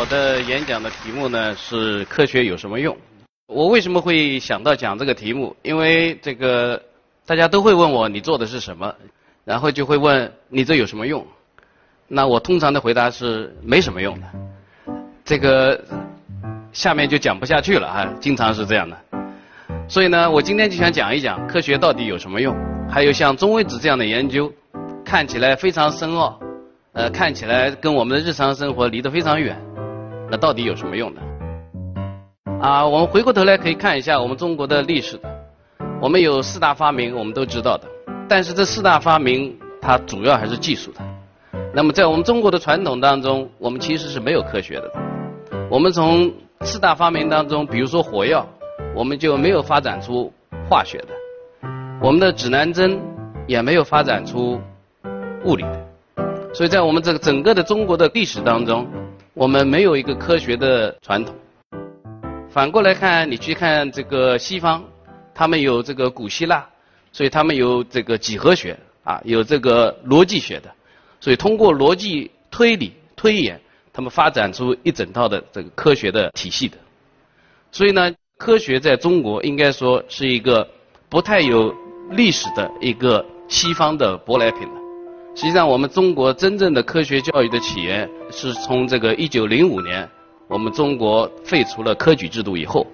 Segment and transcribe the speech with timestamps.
[0.00, 2.96] 我的演讲的题目呢是科学有什么用？
[3.46, 5.54] 我为什么会想到讲这个题目？
[5.60, 6.82] 因为这个
[7.26, 8.94] 大家都会问我你做的是什么，
[9.44, 11.26] 然后就会问你这有什么用？
[12.08, 14.26] 那我通常的回答是没什么用的。
[15.22, 15.78] 这个
[16.72, 18.96] 下面就讲不下去了啊，经常是这样的。
[19.86, 22.56] 所以呢，我今天就想讲一讲科学到底有什么用，
[22.88, 24.50] 还有像中微子这样的研究，
[25.04, 26.40] 看起来非常深奥，
[26.94, 29.54] 呃，看起来跟我们的日常生活离得非常远，
[30.30, 31.20] 那到底有什么用呢？
[32.60, 35.28] 啊，我们回过头来可以看一下我们中国的历史的，
[36.00, 37.88] 我们有四大发明，我们都知道的，
[38.28, 41.00] 但是这四大发明它主要还是技术的。
[41.74, 44.92] 那么在我们中国的传统当中，我们其实是没有科学的。
[45.70, 48.46] 我们从四大发明当中，比如说火药。
[48.92, 50.32] 我们就没有发展出
[50.68, 51.08] 化学的，
[52.02, 52.98] 我们的指南针
[53.46, 54.60] 也没有发展出
[55.44, 55.86] 物理的，
[56.52, 58.84] 所以在我们这个整个的中国的历史当中，
[59.40, 61.34] 我们没有一个科学的传统。
[62.50, 64.84] 反过来看，你去看这个西方，
[65.34, 66.68] 他们有这个古希腊，
[67.10, 70.70] 所以他们有这个几何学啊，有这个逻辑学的，
[71.20, 73.58] 所以通过逻辑推理推演，
[73.94, 76.76] 他们发展出一整套的这个科学的体系的，
[77.72, 78.14] 所以呢。
[78.36, 80.66] 科学在中国应该说是一个
[81.10, 81.74] 不太有
[82.12, 84.66] 历史的一个西方的舶来品。
[85.34, 90.08] 实际上，我们中国真正的科学教育的起源是从这个1905年，
[90.48, 92.86] 我们中国废除了科举制度以后，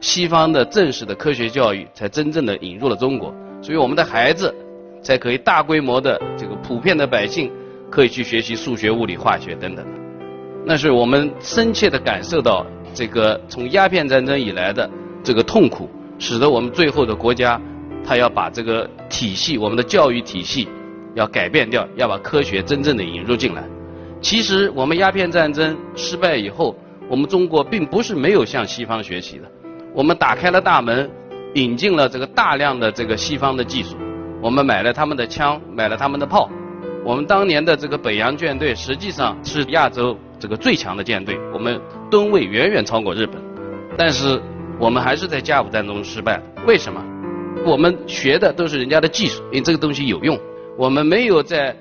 [0.00, 4.54] 西方的正式的科学教育才真正的引入了中国，所以我们的孩子
[5.02, 7.50] 才可以大规模的这个普遍的百姓
[7.90, 9.84] 可以去学习数学、物理、化学等等。
[10.64, 12.64] 那是我们深切的感受到。
[12.94, 14.90] 这个从鸦片战争以来的
[15.22, 17.60] 这个痛苦，使得我们最后的国家，
[18.02, 20.66] 他要把这个体系，我们的教育体系
[21.18, 23.64] 要改变掉，要把科学真正的引入进来。
[24.20, 26.76] 其实我们鸦片战争失败以后，
[27.08, 29.44] 我们中国并不是没有向西方学习的，
[29.92, 31.10] 我们打开了大门，
[31.54, 33.96] 引进了这个大量的这个西方的技术，
[34.40, 36.48] 我们买了他们的枪，买了他们的炮，
[37.04, 40.16] 我们当年的这个北洋舰队实际上是亚洲。
[40.40, 43.42] 这个最强的舰队，我们吨位远远超过日本，
[43.96, 44.40] 但是
[44.78, 46.40] 我们还是在甲午战中失败。
[46.64, 47.04] 为什么？
[47.66, 50.38] 我们学的都是人家的技术，因为这个东西有用。
[50.78, 51.76] 我们没有在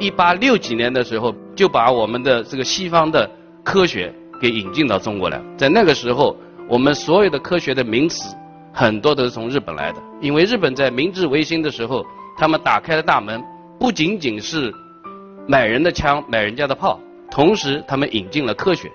[0.00, 3.30] 一八六几年的时候就把我们的这个西方的
[3.62, 5.40] 科学给引进到中国来。
[5.56, 6.36] 在那个时候，
[6.68, 8.34] 我们所有的科学的名词
[8.72, 12.04] 很多都是从日本来的，因为日本在明治维新的时候，
[12.36, 13.40] 他们打开了大门，
[13.78, 14.74] 不仅仅是
[15.46, 16.98] 买人的枪、买人家的炮。
[17.30, 18.90] 同时，他们引进了科学，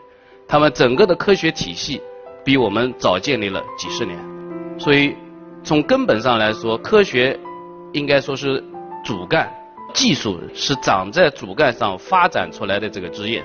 [0.46, 2.02] 他们整个的科学体系
[2.44, 4.20] 比我们早建立了几十年，
[4.78, 5.16] 所以
[5.64, 7.40] 从根本上来说，科学
[7.94, 8.64] 应该说是
[9.04, 9.52] 主干，
[9.94, 13.44] 技术是长在主干上发展出来的这个枝叶。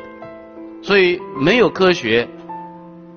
[0.83, 2.27] 所以没有科学，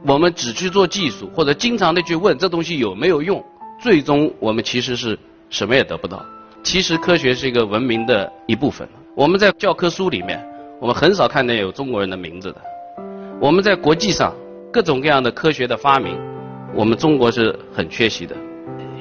[0.06, 3.44] 我们只去做技术，或者经常的去问这东西有没有用，
[3.80, 5.18] 最终我们其实是
[5.50, 6.24] 什么也得不到。
[6.64, 10.44] 其实科学是一个文明的一部分，我们在教科书里面。
[10.82, 12.62] 我们很少看见有中国人的名字的。
[13.42, 14.34] 我们在国际上
[14.72, 16.18] 各种各样的科学的发明，
[16.74, 18.34] 我们中国是很缺席的。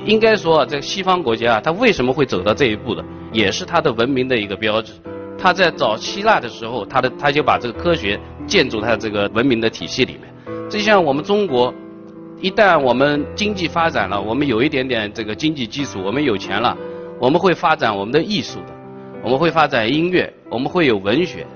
[0.05, 4.93] 应该说，在西方国家，它为什么会走到这一步的，也是它的文明的一个标志。
[5.39, 10.69] 它在早希腊的时候，它的它就把这个科学建筑它这个文明的体系里面。
[10.69, 11.73] 就像我们中国，
[12.41, 16.77] 一旦我们经济发展了，我们有一点点这个经济基础，我们有钱了，
[17.21, 18.75] 我们会发展我们的艺术的，
[19.23, 21.47] 我们会发展音乐，我们会有文学。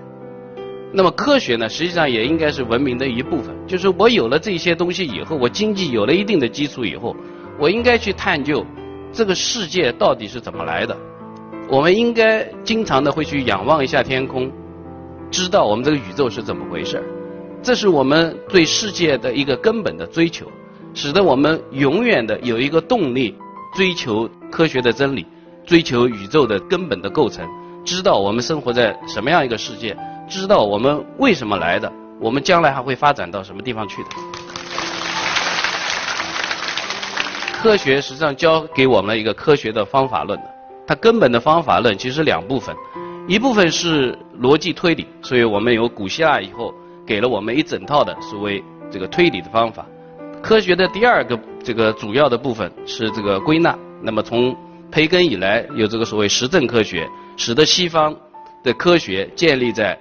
[0.93, 3.55] 那么科学呢，实际上也应该是文明的一部分。
[3.67, 7.17] 就是我有了这些东西以后，我经济有了一定的基础以后，
[7.59, 8.65] 我应该去探究
[9.13, 10.97] 这个世界到底是怎么来的。
[11.73, 14.53] 我们应该经常的会去仰望一下天空，
[15.31, 17.05] 知道我们这个宇宙是怎么回事儿
[17.63, 20.45] 这是我们对世界的一个根本的追求，
[20.93, 23.35] 使得我们永远的有一个动力
[23.75, 25.27] 追求科学的真理，
[25.65, 27.49] 追求宇宙的根本的构成，
[27.87, 29.97] 知道我们生活在什么样一个世界。
[30.29, 31.91] 知道我们为什么来的，
[32.21, 34.11] 我们将来还会发展到什么地方去的？
[37.63, 40.39] 科学实际上教给我们一个科学的方法论，
[40.87, 42.75] 它根本的方法论其实两部分，
[43.29, 46.75] 一部分是逻辑推理，所以我们有古希腊以后
[47.07, 49.87] 给了我们一整套的所谓这个推理的方法。
[50.43, 54.57] 科学的第二个这个主要的部分是这个归纳，那么从
[54.91, 58.15] 培根以来有这个所谓实证科学，使得西方
[58.63, 59.99] 的科学建立在。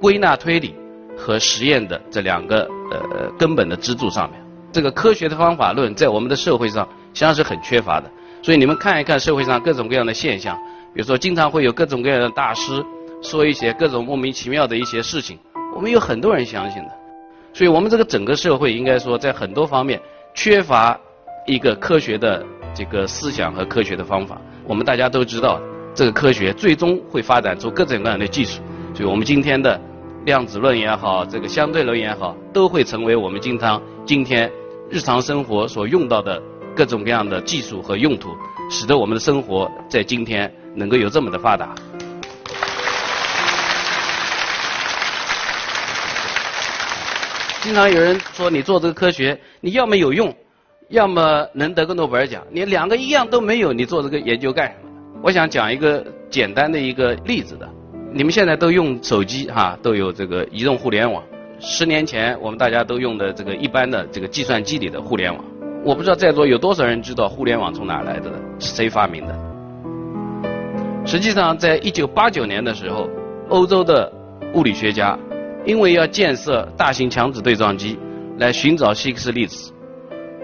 [0.00, 0.76] 归纳推理
[1.16, 4.40] 和实验的这两个呃根本的支柱上面，
[4.70, 8.08] 这个科学的方法论在我们的社会上实际上是很缺乏的。
[8.42, 10.56] 所以你们看一看社会上各种各样的现象，
[10.94, 12.84] 比如说经常会有各种各样的大师
[13.20, 15.38] 说一些各种莫名其妙的一些事情，
[15.74, 16.90] 我们有很多人相信的。
[17.52, 20.00] 所以我们这个整个社会应该说在很多方面
[20.34, 20.98] 缺乏
[21.46, 24.40] 一个科学的这个思想和科学的方法。
[24.64, 25.60] 我们大家都知道，
[25.94, 28.62] 这个科学最终会发展出各种各样的技术。
[28.94, 29.80] 所以我们今天的
[30.24, 34.50] 量子论也好，这个相对论也好，都会成为我们经常今天
[34.90, 36.40] 日常生活所用到的
[36.78, 38.28] 各种各样的技术和用途，
[38.70, 41.74] 使得我们的生活在今天能够有这么的发达。
[47.60, 50.32] 经常有人说你做这个科学，你要么有用，
[50.90, 52.46] 要么能得个诺贝尔奖。
[52.48, 54.88] 你两个一样都没有，你做这个研究干什么？
[55.20, 57.68] 我想讲一个简单的一个例子的。
[58.14, 61.20] 你们现在都用手机哈，都有这个移动互联网。
[61.58, 65.44] 十年前我们大家都用的这个一般的这个计算机里的互联网，
[65.84, 69.34] 我不知道在座有多少人知道互联网从哪来的，是谁发明的？
[71.06, 73.08] 实际上，在一九八九年的时候，
[73.48, 74.12] 欧洲的
[74.54, 75.18] 物理学家。
[75.66, 77.98] 因为要建设大型强子对撞机
[78.38, 79.70] 来寻找希克斯粒子，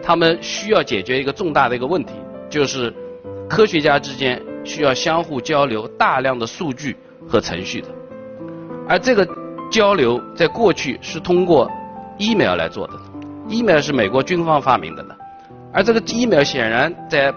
[0.02, 2.12] 他们需要解决一个重大的一个问题，
[2.50, 2.92] 就是
[3.48, 6.94] 科学家之间需要相互交流大量的数据
[7.26, 7.88] 和程序的，
[8.86, 9.26] 而这个
[9.70, 11.70] 交流在过去是通过
[12.18, 12.92] email 来做的
[13.48, 15.16] ，email 是美国军方发明的的，
[15.74, 17.34] 而这个 email 显然在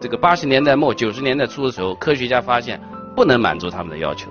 [0.00, 2.80] 这个八十年代末九十年代初的时候，科学家发现
[3.14, 4.28] 不能满足他们的要求，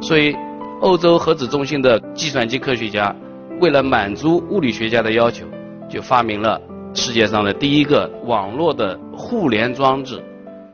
[0.00, 0.36] 所以。
[0.80, 3.12] 欧洲核子中心的计算机科学家
[3.60, 5.44] 为了满足物理学家的要求，
[5.90, 6.60] 就发明了
[6.94, 10.22] 世界上的第一个网络的互联装置。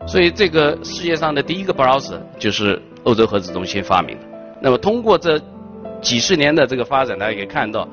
[0.07, 4.25] 所以，这个世界上的第一个 browser 就是欧洲核子中心发明的。
[4.61, 5.41] 那么，通过这
[6.03, 7.89] 几十年的这个发展，大家可以看到，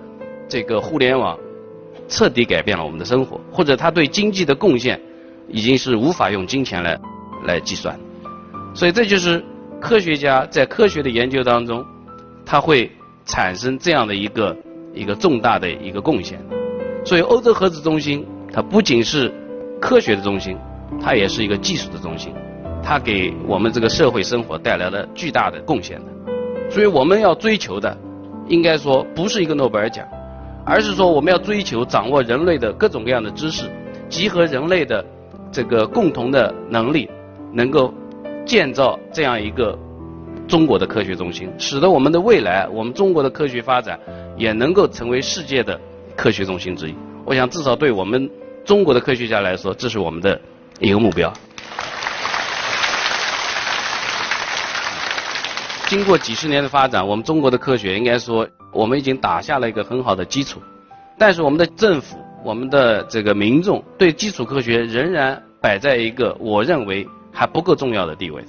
[0.50, 1.40] 这个互联网
[2.12, 5.02] 彻底改变了我们的生活，或者它对经济的贡献
[5.48, 7.00] 已经是无法用金钱来
[7.46, 8.00] 来计算。
[8.76, 9.44] 所以，这就是
[9.80, 11.84] 科学家在科学的研究当中。
[12.44, 12.92] 它会
[13.24, 14.58] 产生这样的一个
[14.94, 16.38] 一个重大的一个贡献，
[17.06, 19.32] 所以欧洲核子中心它不仅是
[19.80, 20.58] 科学的中心，
[21.00, 22.34] 它也是一个技术的中心，
[22.84, 26.12] 它给我们这个社会生活带来了巨大的贡献的。
[26.70, 27.96] 所以我们要追求的，
[28.48, 30.06] 应该说不是一个诺贝尔奖，
[30.66, 33.70] 而是说我们要追求掌握人类的各种各样的知识，
[34.10, 35.06] 集合人类的
[35.52, 37.10] 这个共同的能力，
[37.54, 37.94] 能够
[38.46, 39.78] 建造这样一个。
[40.48, 43.98] 中国的科学中心，使得我们的未来，我们中国的科学发展
[44.36, 45.80] 也能够成为世界的
[46.14, 46.96] 科学中心之一。
[47.24, 48.30] 我想，至少对我们
[48.66, 50.38] 中国的科学家来说，这是我们的
[50.82, 51.32] 一个目标。
[55.92, 60.62] 经过几十年的发展，我们中国的科学应该说，我们已经打下了一个很好的基础。
[61.18, 68.42] 但是，我们的政府、我们的这个民众对基础科学仍然摆在一个我认为还不够重要的地位。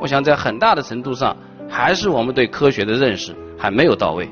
[0.00, 1.36] 我想在很大的程度上，
[1.68, 4.30] 还是我们对科学的认识还没有到位。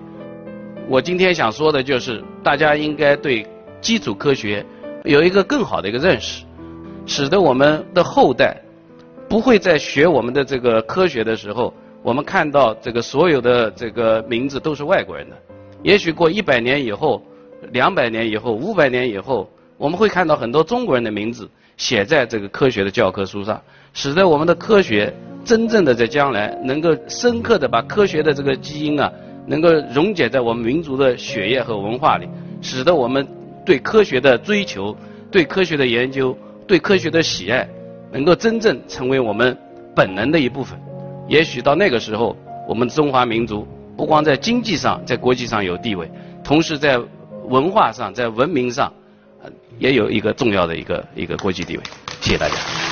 [0.86, 3.44] 我今天想说的就是，大家应该对
[3.80, 4.64] 基础科学
[5.02, 6.44] 有一个更好的一个认识，
[7.04, 8.56] 使得我们的后代
[9.28, 11.74] 不会在学我们的这个科学的时候，
[12.08, 15.36] 我们看到这个所有的这个名字都是外国人的。
[15.82, 17.22] 也许过一百年以后、
[17.70, 19.46] 两百年以后、五百年以后，
[19.76, 21.46] 我们会看到很多中国人的名字
[21.76, 23.60] 写在这个科学的教科书上，
[23.92, 25.12] 使得我们的科学。
[25.44, 29.12] 真正的在将来能够深刻的把科学的这个基因啊，
[29.46, 32.26] 能够溶解在我们民族的血液和文化里，
[32.62, 33.26] 使得我们
[33.66, 34.96] 对科学的追求、
[35.30, 36.36] 对科学的研究、
[36.66, 37.68] 对科学的喜爱，
[38.10, 39.54] 能够真正成为我们
[39.94, 40.78] 本能的一部分。
[41.28, 42.34] 也许到那个时候，
[42.66, 46.10] 我们中华民族不光在经济上、在国际上有地位，
[46.42, 46.98] 同时在
[47.44, 48.90] 文化上、在文明上，
[49.78, 51.82] 也有一个重要的一个一个国际地位。
[52.22, 52.87] 谢谢大家。